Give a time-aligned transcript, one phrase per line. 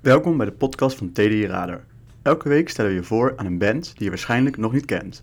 [0.00, 1.84] Welkom bij de podcast van TDI Radar.
[2.22, 5.22] Elke week stellen we je voor aan een band die je waarschijnlijk nog niet kent.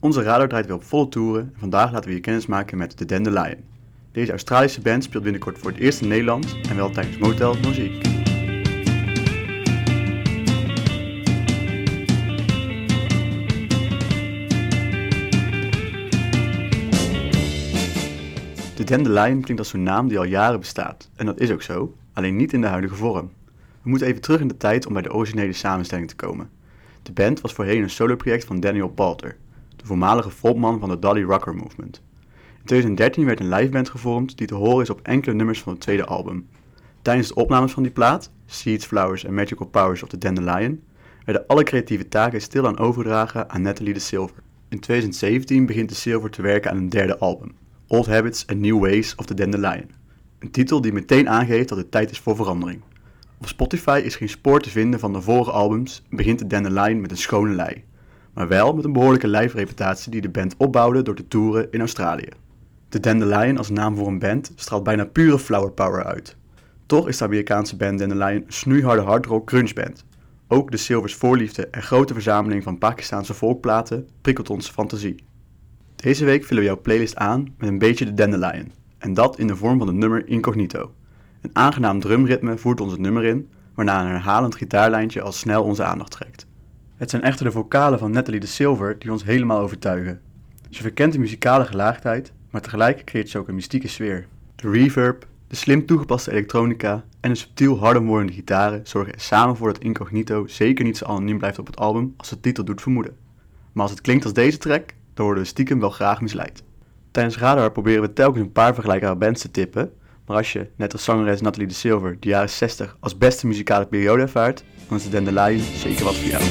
[0.00, 2.96] Onze radar draait weer op volle toeren en vandaag laten we je kennis maken met
[2.96, 3.64] The Dandelion.
[4.12, 8.02] Deze Australische band speelt binnenkort voor het eerst in Nederland en wel tijdens Motel Muziek.
[18.76, 21.10] De Dandelion klinkt als zo'n naam die al jaren bestaat.
[21.16, 23.30] En dat is ook zo, alleen niet in de huidige vorm.
[23.82, 26.50] We moeten even terug in de tijd om bij de originele samenstelling te komen.
[27.02, 29.36] De band was voorheen een soloproject van Daniel Palter,
[29.76, 32.02] de voormalige frontman van de Dolly Rocker Movement.
[32.58, 35.80] In 2013 werd een liveband gevormd die te horen is op enkele nummers van het
[35.82, 36.48] tweede album.
[37.02, 40.82] Tijdens de opnames van die plaat, Seeds, Flowers en Magical Powers of the Dandelion,
[41.24, 44.42] werden alle creatieve taken stilaan overgedragen aan Natalie de Silver.
[44.68, 47.52] In 2017 begint de Silver te werken aan een derde album,
[47.86, 49.90] Old Habits and New Ways of the Dandelion.
[50.38, 52.82] Een titel die meteen aangeeft dat het tijd is voor verandering.
[53.42, 57.10] Op Spotify is geen spoor te vinden van de vorige albums begint de Dandelion met
[57.10, 57.84] een schone lei.
[58.34, 62.28] Maar wel met een behoorlijke live-reputatie die de band opbouwde door te toeren in Australië.
[62.88, 66.36] De Dandelion als naam voor een band straalt bijna pure flower power uit.
[66.86, 70.04] Toch is de Amerikaanse band Dandelion een snoeiharde hardrock crunchband.
[70.48, 75.24] Ook de Silvers voorliefde en grote verzameling van Pakistaanse volkplaten prikkelt onze fantasie.
[75.96, 78.72] Deze week vullen we jouw playlist aan met een beetje de Dandelion.
[78.98, 80.92] En dat in de vorm van het nummer Incognito.
[81.42, 85.84] Een aangenaam drumritme voert ons het nummer in, waarna een herhalend gitaarlijntje al snel onze
[85.84, 86.46] aandacht trekt.
[86.96, 90.20] Het zijn echter de vocalen van Natalie de Silver die ons helemaal overtuigen.
[90.70, 94.26] Ze verkent de muzikale gelaagdheid, maar tegelijk creëert ze ook een mystieke sfeer.
[94.56, 99.56] De reverb, de slim toegepaste elektronica en de subtiel harder wordende gitaren zorgen er samen
[99.56, 102.82] voor dat Incognito zeker niet zo anoniem blijft op het album als de titel doet
[102.82, 103.16] vermoeden.
[103.72, 106.62] Maar als het klinkt als deze track, dan worden we stiekem wel graag misleid.
[107.10, 109.92] Tijdens Radar proberen we telkens een paar vergelijkbare bands te tippen,
[110.32, 113.86] maar als je, net als zangeres Natalie de Silver, de jaren 60 als beste muzikale
[113.86, 116.42] periode ervaart, dan is de Dandelion zeker wat voor jou.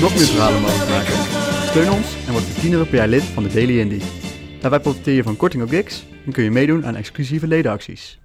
[0.00, 1.14] Nog meer verhalen mogelijk maken?
[1.68, 4.02] Steun ons en word voor per jaar lid van de Daily Indie.
[4.60, 8.21] Daarbij profiteer je van korting op gigs en kun je meedoen aan exclusieve ledenacties.